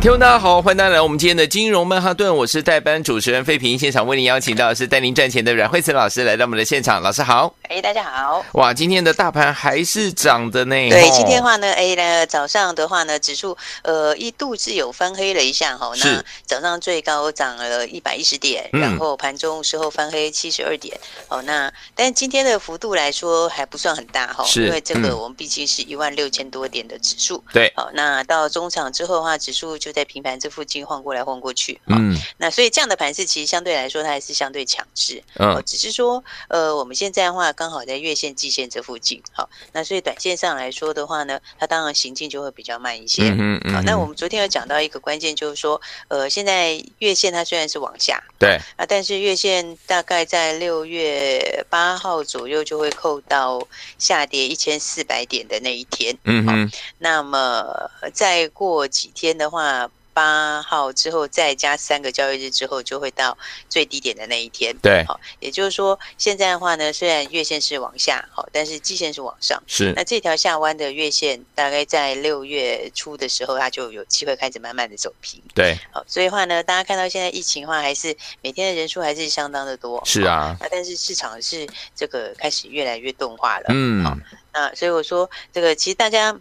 [0.00, 29.88] 听众大家好，欢迎大家来我们今天的金融曼哈顿，我是代班主持人费平，现场为您邀请到的是带您赚钱的阮惠慈老师来到我们的现场，老师好，哎，大家好，哇，今天的大盘还是涨的呢，对，今天的话呢，哎呢，早上的话呢，指数呃一度是有翻黑了一下哈，那早上最高涨了一百一十点，然后盘中时候翻黑七十二点，哦，那但今天的幅度来说还不算很大哈，因为这个我们毕竟是一万六千多点的指数，对，好，那到中场之后的话，指数就。
[29.88, 53.60] 就在平盘这附近晃过来晃过去，嗯，那所以这样的盘势其实相对来说它还是相对强势，嗯，只是说呃我们现在的话刚好在月线、季线这附近，好，那所以短线上来说的话呢，它当然行进就会比较慢一些，嗯嗯，好，那我们昨天有讲到一个关键，就是说呃现在月线它虽然是往下，对，啊，但是月线大概在六月八号左右就会扣到
[53.98, 59.90] 下跌一千四百点的那一天，嗯嗯，那么再过几天的话。
[60.18, 63.38] 八号之后再加三个交易日之后，就会到
[63.68, 64.76] 最低点的那一天。
[64.82, 69.62] 对，好，也就是说，现在的话呢，虽然月线是往下，好，但是季线是往上。
[69.68, 75.40] 是，那这条下弯的月线，大概在六月初的时候，它就有机会开始慢慢的走平。
[75.54, 80.02] 对，好，所以的话呢，大家看到现在疫情的话，还是每天的人数还是相当的多。
[80.04, 83.66] 是啊，那但是市场是这个开始越来越动化了。
[83.68, 84.16] 嗯，好，
[84.52, 86.36] 那所以我说，这个其实大家。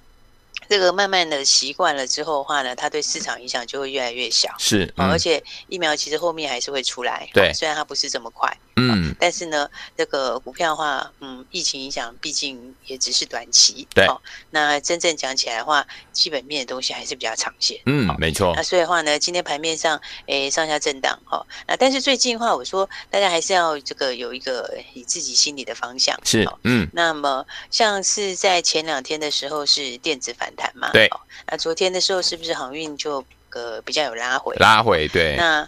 [0.70, 4.54] 这个慢慢的习惯了之后的话呢，它对市场影响就会越来越小。
[4.60, 7.30] 是，嗯、而且疫苗其实后面还是会出来。
[7.34, 8.56] 对，虽然它不是这么快。
[8.78, 13.88] 嗯，但是呢，这个股票的话，嗯，疫情影响毕竟也只是短期。
[13.94, 14.08] 对。
[14.52, 17.80] 那真正讲起来的话，基本面的东西还是比较长线。
[17.86, 18.54] 嗯，没错。
[18.56, 21.18] 那所以的话呢，今天盘面上，诶，上下震荡。
[21.26, 26.18] 哈，那但是最近的话，我说大家还是要这个有一个你自己心里的方向。
[26.24, 26.48] 是。
[26.64, 26.88] 嗯。
[26.94, 30.92] 那么像是在前两天的时候是电子反弹嘛？
[30.92, 31.10] 对。
[31.50, 34.56] 那昨天的时候是不是航运就呃比较有拉回？
[34.58, 35.36] 拉回，对。
[35.36, 35.68] 那。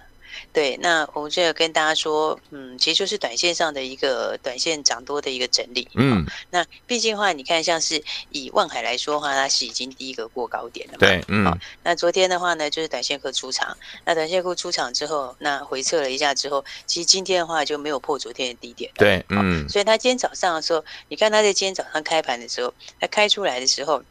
[0.52, 5.88] 对，那我们就要跟大家说，嗯，其实就是短线上的一个短线涨多的一个整理。
[5.96, 8.02] 嗯，那毕竟的话，你看像是
[8.32, 11.00] 以万海来说的话，它是已经第一个过高点了嘛。
[11.00, 11.46] 对，嗯。
[11.46, 18.92] 好，那昨天的话呢，就是短线客出场，那短线客出场之后，那回撤了一下之后，其实今天的话就没有破昨天的低点。
[18.96, 19.68] 对，嗯。
[19.70, 24.04] 所以它今天早上的时候，你看它在今天早上开盘的时候，它开出来的时候。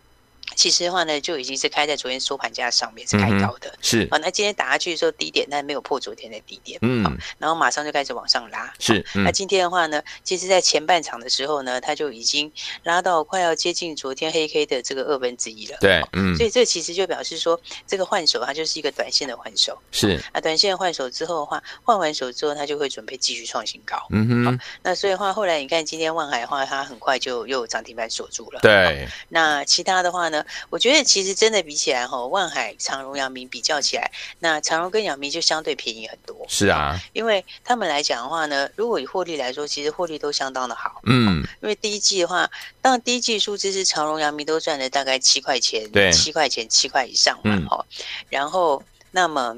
[0.58, 8.98] 其实的话呢，就已经是开在昨天收盘价上面是开高的，嗯、是好，那今天打下去的时候低点，但没有破昨天的低点，嗯，然后马上就开始往上拉，是。
[9.14, 12.52] 嗯、那今天的话呢，其实，在前半场的时候呢，它就已经
[12.82, 16.34] 拉到快要接近昨天黑 K 的这个二分之一了，对，嗯。
[16.36, 20.20] 所以这其实就表示说，这个换手它就是一个短线的换手，是。
[20.32, 24.60] 啊短线换手之后的话，换完手之后，它就会准备继续创新高，嗯哼。
[24.82, 29.06] 那所以的话，后来你看今天万海的话，它很快就又涨停板锁住了，对。
[29.28, 31.28] 那其他的话呢，我觉得其实。
[31.38, 34.10] 真的比起来哈，万海、长荣、阳明比较起来，
[34.41, 36.34] 那长荣跟阳明就相对便宜很多。
[36.48, 41.00] 是啊，因为他们来讲的话呢，如果以获利来说，其实获利都相当的好。
[41.04, 42.50] 嗯，因为第一季的话，
[42.82, 47.56] 当然第一季数字是长荣、阳明都赚了大概七块钱，对，七块钱、七块以上嘛。
[47.69, 48.82] 哈、嗯，然后
[49.12, 49.56] 那么。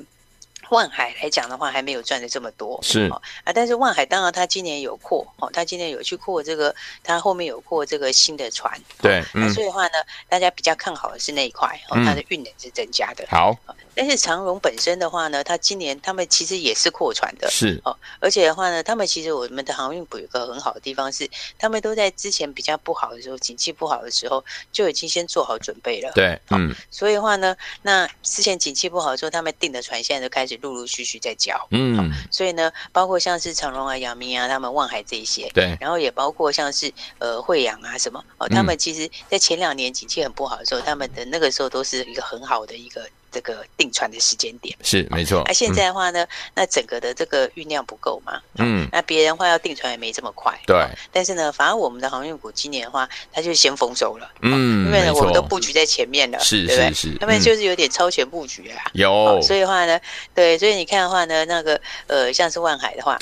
[0.71, 3.09] 万海来讲的话，还没有赚的这么多，是。
[3.45, 9.95] 啊，但是万海当然他今年有扩哦，他今年有去扩这个，他后面有扩这个新的船，对，嗯，所以的话呢，
[10.29, 13.57] 大家比较看好的是那一块哦，它的运能是增加的，好。
[13.93, 17.79] 但是长荣本身的话呢，他今年他们其实也是扩船的，是。
[17.85, 24.43] 哦，而且的话呢，他们其实我们的航运股有个很好的地方是，他们都在之前比较不好的时候，景气不好的时候
[24.73, 43.09] 就已经先做好准备了，对，嗯，所以的话呢，那之前景气不好的时候，他们订的船现在都开始陆陆续续在交，嗯，所以呢，包括像是长荣啊、阳明啊，他们望海这一些，对，然后也包括像是呃惠阳啊什么哦，他们其实在前两年景气很不好的时候，他们的那个时候都是一个很好的一个。
[43.31, 50.77] 这个定船的时间点是没错，那、啊、现在的话呢，嗯、那整个的这个运量不够嘛，嗯，那别人话要定船也没这么快，对。
[51.13, 56.67] 但是呢，反而我们的航运股今年的话，它就先丰收了，嗯，因为呢，我们都布局在前面了，是？
[56.69, 59.41] 是是，他们就是有点超前布局啊，有。
[59.43, 60.01] 所以的话呢，
[60.35, 63.19] 对，所以你看的话呢，那个呃，像是万海的话。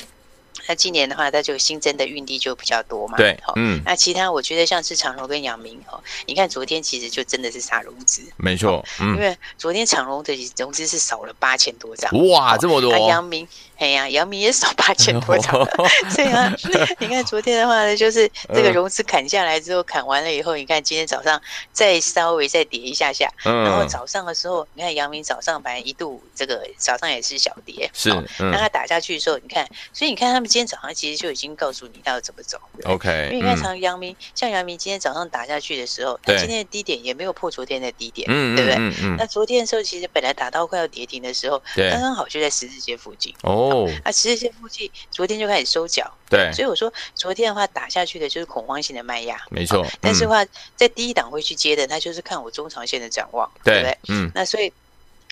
[0.69, 3.17] 那今年的话，它就新增的运力就比较多嘛。
[3.17, 3.81] 对，嗯。
[3.85, 9.15] 那其他我觉得像是长荣跟阳明哈，你看昨天其实就真的是杀融资，没错，嗯。
[9.17, 12.97] 因为昨天长荣的融资是少了八千多张，哇，这么多。
[13.09, 13.49] 阳明。
[13.79, 15.53] 哎呀，姚明也少八千多张，
[16.11, 16.53] 所以啊，
[16.99, 21.41] 你看昨天的话呢，就是这个融资砍下来之后，砍完了以后，你看今天早上
[21.73, 39.17] 再稍微再跌一下下，然后早上的时候，你看姚明早上反正一度这个早上也是小跌，是，那他打下去的时候，你看，所以你看他们今天早上其实就已经告诉你他要怎么走，OK，因为你看像姚明，像姚明今天早上打下去的时候，他今天的低点也没有破昨天的低点，嗯，对不对？
[39.17, 43.68] 那昨天的时候，其实本来打到快要跌停的时候，刚刚好就在十字街附近，哦。
[43.71, 49.87] 哦，啊，十日线附近，昨天就开始收脚，对，所以我说昨天的话打下去的就是恐慌性的卖压，没错。
[50.01, 50.45] 但是的话，
[50.77, 53.99] 在第一档会去接的，他就是看我中长线的展望，对不对？
[54.09, 54.73] 嗯，那所以。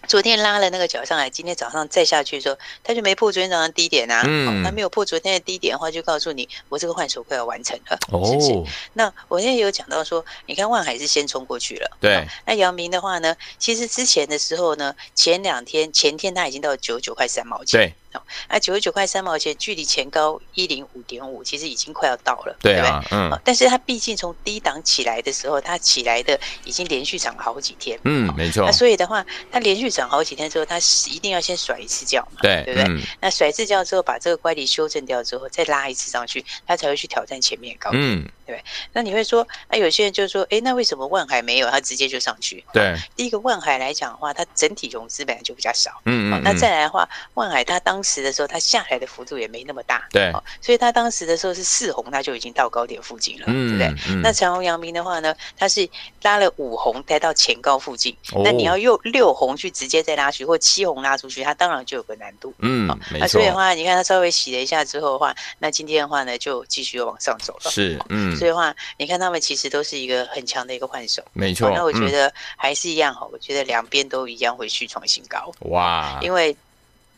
[0.07, 4.23] 昨天拉了那个脚上来，今天早上再下去的时候，他就没破昨天早上低点啊。
[4.25, 8.73] 嗯，他没有破昨天的低点的话，就告诉你我这个换手快要完成了，哦、是不是？
[8.93, 12.25] 那我现在有讲到说，你看万海是先冲过去了，对。
[12.45, 17.95] 那阳明的话呢，其实之前的时候呢，前两天前天他已经到九十九块三毛钱，对。
[18.49, 23.41] 那九十九块三毛钱，距离前高一零五点五，其实已经快要到了，对啊，对嗯。
[23.45, 28.65] 但是它毕竟从低档起来的时候，它起来的已经连续涨了好几天，嗯，没错。
[28.65, 30.79] 那所以的话，它连续涨好几天之后，它
[31.11, 32.89] 一定要先甩一次轿嘛，对，对不对？
[32.89, 38.63] 嗯、那甩一次轿之后，把这个乖离修正掉之后，再拉一次上去，它才会去挑战前面高点，嗯，对。
[38.93, 41.71] 那你会说，那有些人就说，哎，那为什么万海没有？
[41.71, 42.65] 它直接就上去？
[42.73, 42.97] 对。
[43.15, 46.43] 第一个万海来讲的话，它整体融资本来就比较少，嗯，嗯，嗯。
[46.43, 50.33] 那再来的话，万海它当时的时候，它下来的幅度也没那么大，对，
[50.63, 54.21] 所以他当时的时候是四红，他就已经到高点附近了，对不对？
[54.23, 55.87] 那长虹、阳明的话呢，它是
[56.23, 62.89] 拉了五红，带到前高附近，那你要用六红去直接再拉出去，或七红拉出去，它当然就有个难度，嗯，
[63.19, 71.71] 那所以的话，你看它稍微洗了一下之后的话，那今天的话呢，就继续往上走了，是，嗯，所以的话，你看他们其实都是一个很强的一个换手，没错。
[71.75, 76.57] 那我觉得还是一样哈，我觉得两边都一样会续创新高，哇，因为，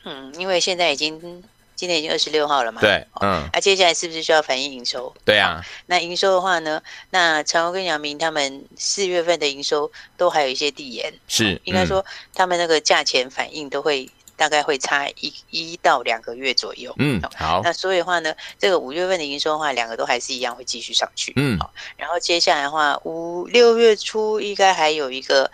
[0.05, 1.43] 嗯，因为现在已经。
[1.79, 2.81] 今天已经二十六号了嘛？
[2.81, 5.15] 对，嗯，那接下来是不是需要反映营收？
[5.25, 6.83] 对啊，那营收的话呢？
[7.11, 12.05] 那长荣跟阳明他们四月份的营收都还有一些递延，是应该说
[12.35, 16.93] 他们那个价钱反应都会大概会差一一到两个月左右。
[16.99, 17.61] 嗯，好。
[17.63, 21.33] 那所以的话呢，这个五月份的营收的话，两个都还是一样会继续上去。
[21.37, 21.73] 嗯，好。
[21.97, 25.49] 然后接下来的话，五六月初应该还有一个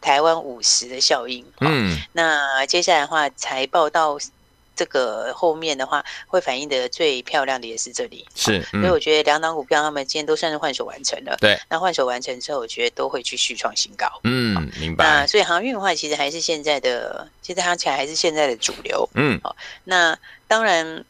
[0.00, 1.44] 台湾五十的效应。
[1.60, 4.18] 嗯，那接下来的话，财报到。
[4.78, 11.36] 这个后面的话会反映的最漂亮的也是这里，是，所以我觉得两档股票他们今天都算是换手完成了。
[11.40, 14.06] 对，那换手完成之后，我觉得都会去续创新高。
[14.22, 15.04] 嗯，明白。
[15.04, 19.08] 那所以航运的话，其实还是现在的，其实它起来还是现在的主流。
[19.14, 20.16] 嗯，好，那
[20.46, 21.04] 当然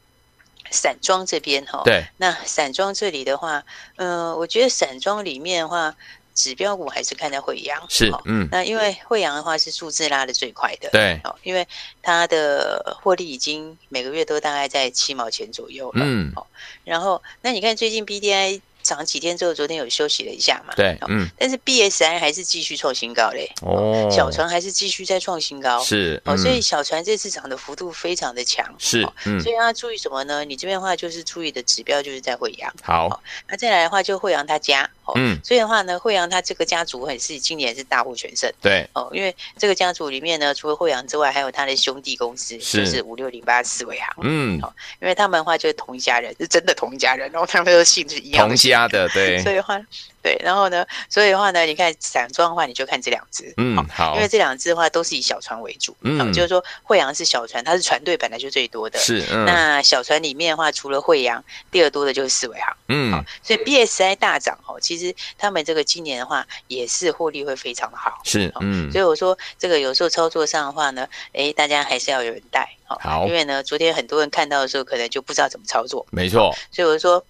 [0.70, 3.62] 散装这边哈，对，那散装这里的话，
[3.96, 5.94] 嗯、呃，我觉得散装里面的话。
[6.38, 11.67] 指标股还是看在惠阳，是，嗯，那因为惠阳的话是数字拉的最快的，对，哦，因为
[12.00, 16.46] 它的获利已经每个月都大概在七毛钱左右了，嗯，好，
[16.85, 18.62] 然后那你看最近 BDI。
[18.88, 20.73] 涨几天之后，昨天有休息了一下嘛？
[20.75, 23.50] 对，嗯，但是 BSI 还是继续创新高嘞。
[23.61, 25.79] 哦，小船还是继续在创新高。
[25.85, 28.67] 是，哦，所以小船这次涨的幅度非常的强。
[28.79, 30.43] 是，嗯，所以要注意什么呢？
[30.43, 32.73] 你这边的话就是注意的指标就是在惠阳。
[32.82, 34.88] 好，那再来的话就惠阳他家。
[35.14, 38.50] 嗯，所以的话呢，惠阳他这个家族很是今年是大获全胜。
[38.61, 44.06] 对，哦，因为这个家族里面呢，除了惠阳之外，还有他的兄弟公司，就是五六零八四维行。
[44.23, 48.46] 嗯，好，因为他们的话就是同一家人，是真的同一家人，然后他们都姓是一样。
[48.46, 49.39] 同家的， 对。
[49.43, 49.81] 所以的话，
[50.23, 77.25] 对，然后呢，所以的话呢，你看散装的话，你就看这两只，嗯，好，因为这两只的话都是以小船为主，嗯，就是说惠阳是小船，它是船队本来就最多的，是，嗯，那小船里面的话，除了惠阳，第二多的就是四维行，嗯，所以 BSI 大涨哦，其实他们这个今年的话也是获利会非常的好，是，嗯，所以我说这个有时候操作上的话呢，哎，大家还是要有人带，好，因为呢，昨天很多人看到的时候，可能就不知道怎么操作，没错，所以我说。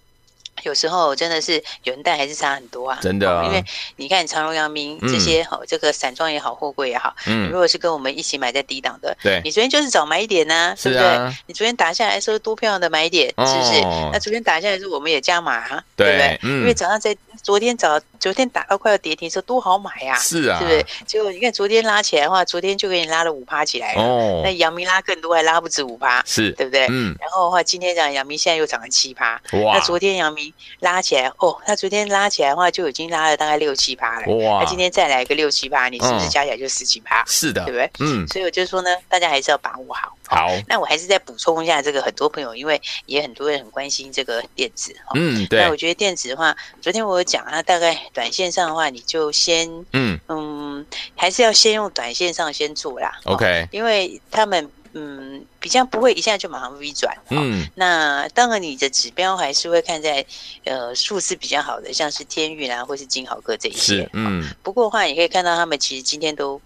[0.63, 3.63] 有时候真的是有人带还是差很多啊，真的、啊，因为
[3.95, 11.33] 你看长荣、阳明这些好，嗯、这个散装也好，货柜也好，嗯，如果是跟我们一起买在低档的，对，你昨天就是早买一点呢、啊，是不对？
[11.47, 13.81] 你昨天打下来的时候多漂亮的买点，哦、是不是？
[14.11, 16.39] 那昨天打下来的时候我们也加码、啊，对，对不对？
[16.43, 20.85] 嗯、因为早上在昨天早昨天打到快要跌停的时候多好买呀、啊，是啊，对不对？
[21.05, 26.87] 结果你看昨天拉起来的话，昨天就给你拉了五趴起来了，哦，那阳明拉更多，还拉不止五趴，是对不对？
[26.89, 30.48] 嗯，然后的话今天讲阳明现在又涨了七趴，哇，那昨天阳明
[30.79, 31.31] 拉起来。
[31.37, 34.35] 哦，他昨天拉起来的话，就已经拉了大概六七趴了。
[34.35, 34.61] 哇！
[34.61, 37.23] 那今天再来一个六七趴，你是不是加起来就十几趴？
[37.25, 37.89] 是的，对不对？
[37.99, 38.27] 嗯。
[38.27, 40.15] 所以我就说呢，大家还是要把握好。
[40.27, 45.13] 好，那我还是再补充一下，这个很多朋友因为也很多人很关心这个电子哈。
[45.15, 45.59] 嗯，对。
[45.59, 53.11] 那我觉得电子的话，昨天我有讲啊，大概短线上的话，你就先嗯嗯，还是要先用短线上先做啦。
[53.25, 54.69] OK，因为他们。
[54.93, 57.15] 嗯，比较不会一下就马上 V 转。
[57.29, 60.25] 嗯，那当然你的指标还是会看在
[60.63, 64.09] 呃数字比较好的，像是天宇啊，或是金豪哥这一些。
[64.13, 66.61] 嗯，不过的话，你可以看到他们其实今天都。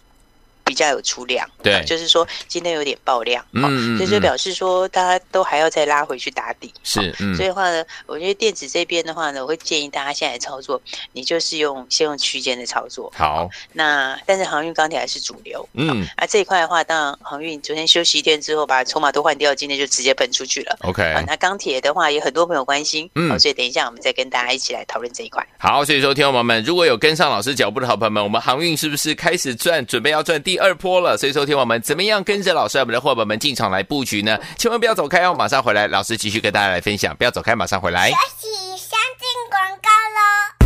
[0.64, 31.18] 比较有出量，对、啊，就是说今天有点爆量，嗯，所以就表示说大家都还要再拉回去打底，是，嗯，所以的话呢，我觉得电子这边的话呢，我会建议大家现在操作，你就是用先用区间的操作，好，那但是航运钢铁还是主流，嗯，啊这一块的话，当然航运昨天休息一天之后把筹码都换掉，今天就直接奔出去了，OK，啊，那钢铁的话也很多朋友关心，嗯，所以等一下我们再跟大家一起来讨论这一块，好，所以说听众朋友们，如果有跟上老师脚步的好朋友们，我们航运是不是开始赚，准备要赚第第二波了？
[31.18, 31.34] 所以。
[31.34, 34.38] 说听我们怎么样跟着老师我们的伙伴们进场来布局呢？
[34.56, 37.16] 千万不要走开哦，马上回来，老师继续跟大家来分享。
[37.16, 38.12] 不要走开，马上回来。
[38.12, 40.63] 休息先进广告喽。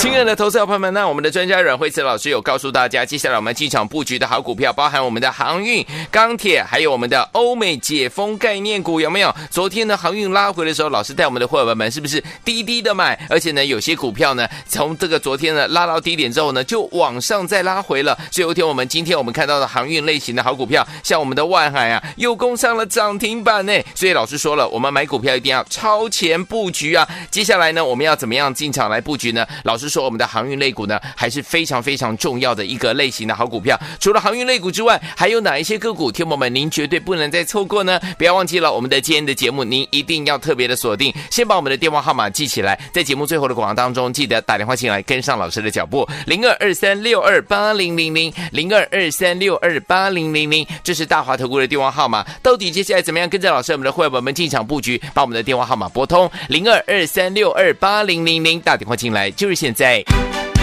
[0.00, 9.30] 亲爱的投资者朋友们，那我们的专家阮慧慈老师有告诉大家，接下来我们进场布局的好股票，包含我们的航运、钢铁，还有我们的欧美解封概念股，有没有？
[9.50, 13.14] 昨天呢，航运拉回的时候，老师带我们的伙伴们是不是低低的买？
[13.28, 18.16] 而且呢，有些股票呢，从这个昨天呢拉到低点之后呢，就往上再拉回了。
[18.30, 23.72] 所以有一天我们今天我们看到的航运类型的好股票，像我们的万海啊，又攻上了涨停板呢。
[23.94, 27.06] 所以老师说了，我们买股票一定要超前布局啊。
[27.30, 29.46] 接下来呢，我们要怎么样进场来布局呢？
[29.64, 29.89] 老师。
[29.90, 33.78] 说我们的航运类股呢，还是非常非常重要的一个类型的好股票。
[33.98, 36.10] 除了航运类股之外，还有哪一些个股？
[36.12, 38.00] 听友们，您绝对不能再错过呢！
[38.16, 41.12] 不要忘记了，我们的今天的节目，您一定要特别的锁定。
[41.30, 52.24] 先把我们的电话号码记起来，在节目最后的广告当中，记得打电话进来跟上老师的脚步，零二二三六二八零零零，零二二三六二八零零零，这是大华投顾的电话号码。
[52.42, 55.00] 到底接下来怎么样跟着老师我们的会员们进场布局？
[55.14, 59.79] 把我们的电话号码拨通，零二二三六二八零零零，打电话进来就是现在。
[59.80, 60.04] 在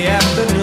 [0.00, 0.59] the afternoon.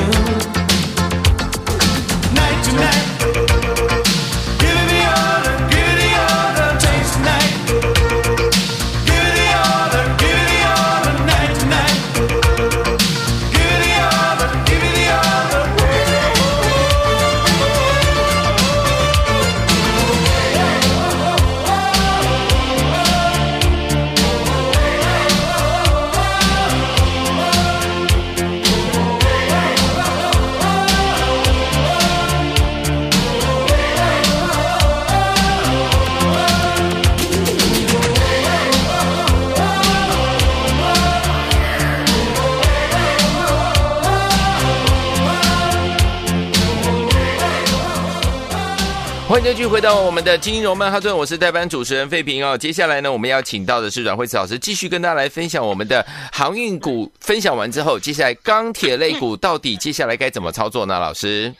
[49.37, 52.57] 欢迎继续回到我们的金融曼哈顿，我是代班主持人费平哦。
[52.57, 57.11] 接下来呢，我们要请到的是阮慧慈老师，继续跟大家来分享我们的航运股。
[57.19, 60.97] 分享完之后，接下来钢铁类股到底接下来该怎么操作呢？
[60.97, 61.53] 老师？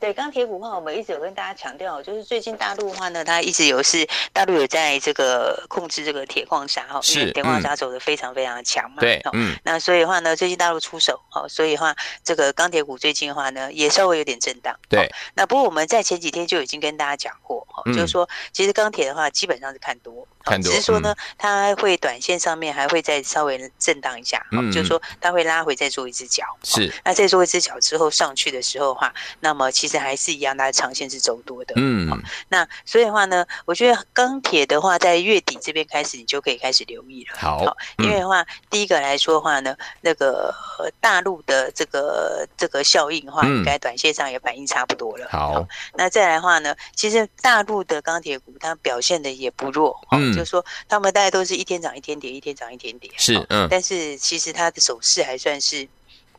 [0.00, 9.00] 对钢铁股的话，我们一直有跟大家强调，就是最近大陆的话呢，它一直有是大陆有在这个控制这个铁矿砂哈，因为铁矿砂走的非常非常的强嘛。
[9.00, 9.56] 对，嗯。
[9.64, 14.74] 那所以的话呢，最近大陆出手，好，所以的话这个钢铁股最近的话呢，也稍微有点震荡。
[14.88, 15.10] 对。
[15.34, 26.44] 那不过我们在前几天就已经跟大家讲过，哈，就是说其实钢铁的话基本上是看多，看多，只是说呢，它会短线上面还会再稍微震荡一下，嗯，就是说它会拉回再做一只脚。
[26.64, 26.90] 是。
[27.04, 29.98] 那再做一只脚之后上去的时候的话，那么其实。
[29.98, 31.74] 还是一样，它的长线是走多的。
[31.76, 32.08] 嗯，
[32.48, 37.36] 那所以的话呢，我觉得钢铁的话，在月底这边开始，你就可以开始留意了。
[37.36, 40.54] 好，因为的话，嗯、第一个来说的话呢，那个
[41.00, 45.26] 大陆的这个这个效应的话，应该短线上也反应差不多了。
[45.30, 49.98] 好，好，那再来的话呢，其实大陆的钢铁股它表现的也不弱。
[50.12, 53.10] 嗯，就是说他们大概都是一天涨一天跌，一天涨一天跌。
[53.16, 55.86] 是，嗯，但是其实它的走势还算是。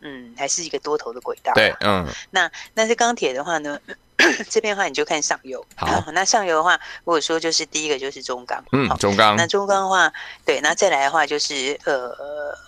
[0.02, 1.52] 嗯，还是一个多头的轨道。
[1.54, 2.08] 对，嗯。
[2.32, 3.80] 那那是钢铁的话呢，
[4.50, 5.66] 这边的话你就看上游。
[5.76, 8.64] 好，那上游的话，如果说就是第一个就是中钢。
[8.72, 9.36] 嗯，中钢。
[9.36, 10.12] 那中钢的话，
[10.46, 12.14] 对，那再来的话就是呃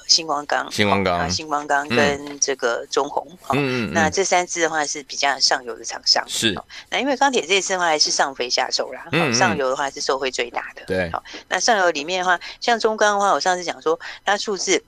[0.08, 0.70] 新光钢。
[0.72, 1.30] 新光钢。
[1.30, 3.28] 新光钢跟这个中红。
[3.52, 6.24] 嗯，那这三支的话是比较上游的厂商。
[6.28, 6.54] 是。
[6.90, 9.08] 那因为钢铁这一次的话还是上肥下手啦。
[9.12, 9.34] 嗯。
[9.34, 10.84] 上游的话是受惠最大的。
[10.86, 11.10] 对。
[11.12, 14.84] 好，那上游里面的话，像中钢的话，我上次讲说它数字。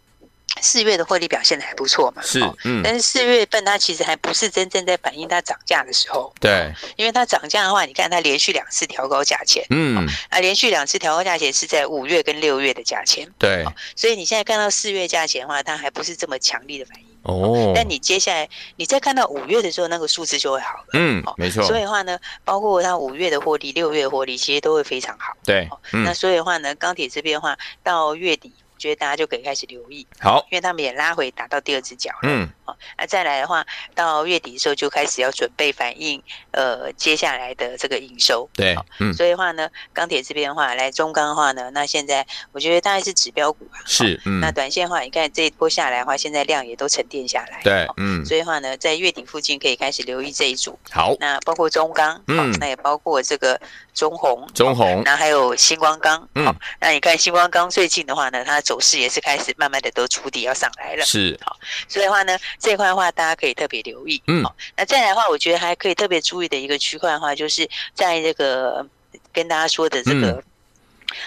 [0.63, 2.21] 四月的获利表现的还不错嘛？
[2.23, 6.33] 是，嗯，但是四月份它其实还不是真正在反映它涨价的时候。
[6.39, 13.29] 对，因为它涨价的话，你看它连续两次调高价钱，嗯，啊，连续两次调高价钱是在五月跟六月的价钱。
[13.37, 17.05] 对，所以你现在看到四月价钱的话，它还不是这么强力的反应。
[17.23, 20.85] 哦，但你接下来你再看到五月的时候，那个数字就会好了。
[20.93, 21.63] 嗯，没错。
[21.65, 25.33] 所以的话呢，包括它五月的获利、六月的获利，其实都会非常好。
[25.45, 28.53] 对，那所以的话呢，钢铁这边的话，到月底。
[28.83, 33.65] 觉得大家就可以开始留意，好，因为他们也拉回打到第二只脚了，嗯，好，那再来的话，
[33.95, 53.57] 到月底的时候就开始要准备反映，呃，接下来的这个营收，对，嗯，所以的话呢，钢铁这边的话，来中钢的话呢，那现在我觉得大概是指标股啊，是，嗯，那短线的话，你看这一波下来的话，现在量也都沉淀下来，对，嗯，所以的话呢，在月底附近可以开始留意这一组，好，那包括中钢，嗯，那也包括这个
[53.93, 61.39] 中红，中红，那还有星光钢，嗯，那你看星光钢最近的话呢，它走势也是开始慢慢的都触底要上来了，是。
[61.43, 61.57] 好，
[61.87, 68.85] 所以的话呢，这块的话大家可以特别留意，嗯，好，那再来的话，我觉得还可以特别注意的一个区块的话，就是在这个
[69.31, 70.43] 跟大家说的这个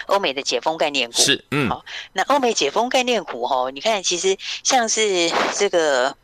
[0.07, 1.83] 欧美的解封概念股，是，嗯，好，
[2.13, 6.15] 那欧美解封概念股哈，你看其实像是这个。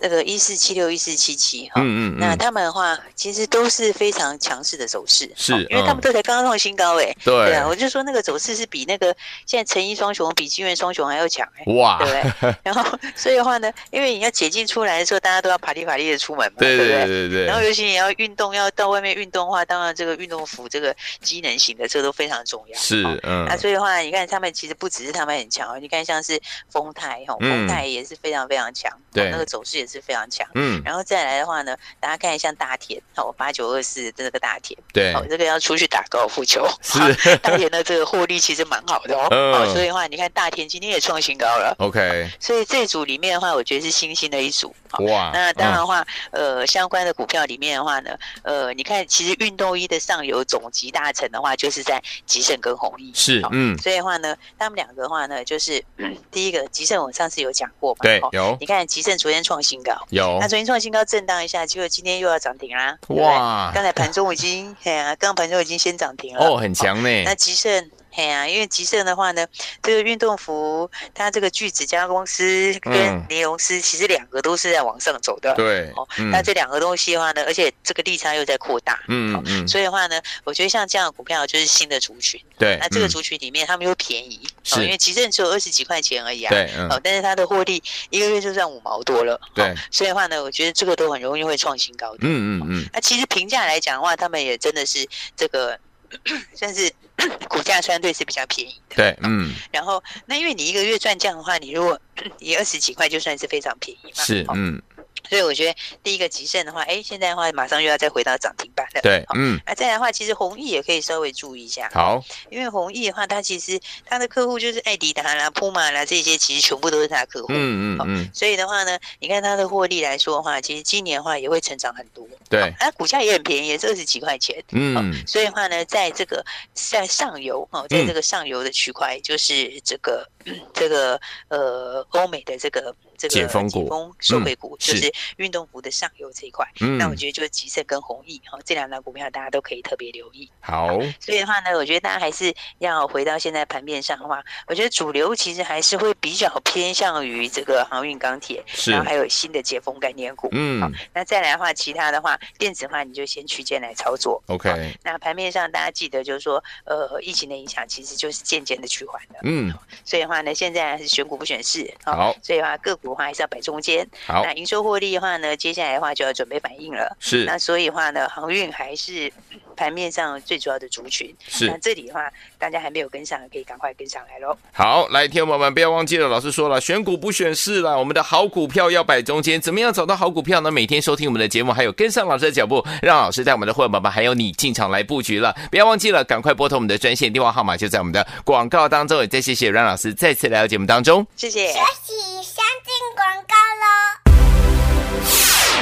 [0.00, 9.14] 那个一四七六一四七七哈，嗯嗯，那他们的话其实都是非常强势的走势，是，因为他们都才刚刚创新高哎，对，对啊，我就说那个走势是比那个
[9.46, 12.54] 现在成衣双雄比金元双雄还要强哎，哇，对不对？
[12.64, 17.28] 然后所以的话呢，因为你要解禁出来的时候，大家都要啪哩啪哩的出门嘛，对对对对？
[17.28, 26.40] 对，然后尤其你要运动，要到外面运动的话，当然这个运动服这个机能型的这个都非常重要，是，嗯，那所以的话，你看他们其实不只是他们很强，你看像是
[26.70, 36.98] 丰泰哈，丰泰也是非常非常强，对，那个走势也是非常强，嗯，然后再来的话呢，大家看一下大田，哦，八九二四的这个大田，对，哦，这个要出去打高尔夫球，是。
[37.38, 55.82] 大田的这个获利其实蛮好的哦，哦，所以的话，你看大田今天也创新高了，OK，所以这组里面的话，我觉得是新兴的一组，哇，那当然的话，呃，相关的股票里面的话呢，呃，你看其实运动衣的上游总集大成的话，就是在吉盛跟弘毅，是，嗯，所以的话呢，他们两个的话呢，就是
[56.30, 59.92] 第一个吉盛，我上次有讲过嘛，对，有，你看吉盛昨天创新高。
[60.10, 62.96] 有，那昨天创新高震荡一下，结果今天又要涨停啦。
[63.08, 66.46] 哇，刚才盘中已经， 哎呀，刚刚盘中已经先涨停了。
[66.46, 67.22] 哦，很强呢。
[67.24, 69.44] 那吉盛，嘿呀、啊，因为吉盛的话呢，
[69.82, 75.52] 这个运动服它这个聚酯加工公司跟尼龙丝其实两个都是在往上走的。
[75.54, 79.02] 对，哦，那这两个东西的话呢，而且这个利差又在扩大。
[79.08, 79.66] 嗯嗯。
[79.66, 82.40] 所以的话呢，我觉得像这样的股票就是新的族群。
[82.56, 82.78] 对。
[82.80, 84.40] 那这个族群里面，他们又便宜。
[84.62, 84.80] 是。
[84.84, 86.50] 因为吉盛只有二十几块钱而已啊。
[86.50, 86.70] 对。
[86.88, 89.40] 哦，但是它的获利一个月就赚五毛多了。
[89.52, 89.74] 对。
[89.90, 92.18] 所以的话呢，我觉得这个都很容易会创新高的。
[92.20, 92.88] 嗯嗯嗯。
[92.92, 95.04] 那其实评价来讲的话，他们也真的是
[95.36, 95.76] 这个
[96.54, 96.92] 算是
[97.48, 98.96] 股价相对是比较便宜的。
[98.96, 99.52] 对，嗯。
[99.72, 101.98] 然后，那因为你一个月赚这样的话，你如果
[102.38, 104.24] 你二十几块就算是非常便宜嘛。
[104.24, 104.80] 是，嗯。
[105.28, 108.70] 所以我觉得第一个极盛的话，哎，现在的话马上又要再回到涨停
[109.02, 109.60] 对，嗯。
[109.66, 111.90] 那再来的话，其实弘毅也可以稍微注意一下。
[111.92, 112.22] 好。
[112.50, 117.46] 因为弘毅的话，它其实它的客户就是艾迪达啦、普马啦这些，其实全部都是它的客户。
[117.50, 118.30] 嗯嗯嗯。
[118.32, 122.26] 所以的话呢，你看它的获利来说的话，其实今年的话也会成长很多。
[122.48, 122.72] 对。
[122.78, 124.62] 它股价也很便宜，也是二十几块钱。
[124.70, 125.14] 嗯。
[125.26, 130.28] 所以的话呢，在这个在上游哦，在这个上游的区块，就是这个
[130.72, 132.94] 这个呃欧美的这个。
[133.16, 140.50] 这个解封股受惠股就是运动服的上游这一块，嗯，那我觉得就是吉盛跟弘毅哈这两档股票，大家都可以特别留意。
[140.60, 150.48] 好，所以的话呢，我觉得大家还是要回到现在盘面上的话，我觉得主流其实还是会比较偏向于这个航运钢铁，然后还有新的解封概念股。
[150.52, 154.42] 嗯，那再来的话，其他的话，电子的话你就先区间来操作。
[154.48, 159.38] OK，那盘面上大家记得就是说，呃，疫情的影响其实就是渐渐的趋缓的。
[159.44, 159.72] 嗯，
[160.04, 161.92] 所以的话呢，现在还是选股不选市。
[162.04, 163.13] 好，所以的话个股。
[163.14, 164.06] 的话还是要摆中间。
[164.26, 167.16] 好，那营收获利的话呢，接下来的话就要准备反应了。
[167.20, 169.32] 是，那所以的话呢，航运还是
[169.74, 171.34] 盘面上最主要的族群。
[171.46, 174.56] 是，那这里的话，大家还没有跟上，可以赶快跟上来喽。
[174.72, 179.60] 好，来，听众朋友们不要忘记了，老师说了，选股不选市了，我们的好股票要摆中间。
[179.60, 180.70] 怎么样找到好股票呢？
[180.70, 185.54] 每天收听我们的节目，还有跟上老师的脚步，让老师带我们的会员宝宝还有你进场来布局了。
[185.70, 189.20] 不要忘记了，赶快拨通我们的专线电话号码，就在我们的广告当中。
[189.20, 191.66] 也再谢谢阮老师再次来到节目当中，谢谢。
[191.68, 194.23] 学习相进广告喽。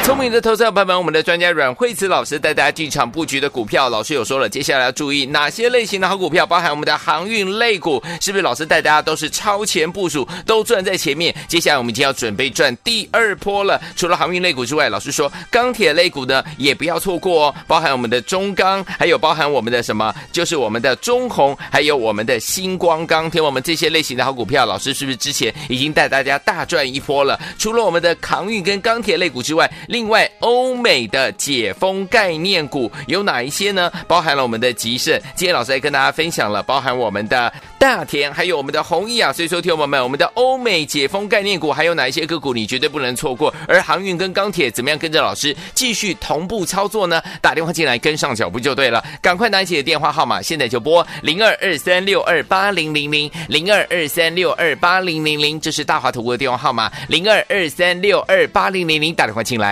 [0.04, 8.42] 聪明的投资者朋友们，我们的专家阮慧慈老师带大家进场布局的股票，老师有说了，接下来要注意哪些类型的好股票，包含我们的航运类股，是不是？
[8.42, 11.32] 老师带大家都是超前部署，都赚在前面。
[11.46, 13.80] 接下来我们已经要准备赚第二波了。
[13.94, 23.30] 除了航运类股之外，老师说钢铁类股呢也不要错过哦，包含我们的中钢，还有包含我们的什么，就是我们的中红，还有我们的星光钢。
[23.30, 27.38] 听我们这些类型的好股票，老师是不是之前已经带大家大赚一波了？
[27.56, 33.90] 除了我们的航运跟钢铁类股之外，另外，欧美的解封概念股有哪一些呢？
[34.06, 39.32] 包含了我们的集盛，今天老师来跟大家分享了，包含我们的大田，还有我们的弘毅啊。
[39.32, 43.52] 所以说，听友们，我们的欧美解封概念股还有哪一些个股，你绝对不能错过。
[43.66, 47.22] 而航运跟钢铁怎么样跟着老师继续同步操作呢？
[47.40, 49.02] 打电话进来跟上脚步就对了。
[49.20, 59.71] 赶快拿起的电话号码，现在就拨零二二三六二八零零零零二二三六二八零零零，这是大华投顾的电话号码零二二三六二八零零零，打电话进来。